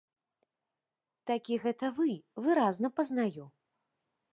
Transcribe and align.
Такі 1.31 1.59
гэта 1.67 1.93
вы, 2.01 2.11
выразна 2.47 2.87
пазнаю. 3.01 3.43